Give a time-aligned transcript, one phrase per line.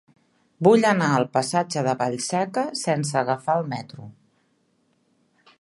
[0.67, 4.11] Vull anar al passatge de Vallseca sense agafar el metro.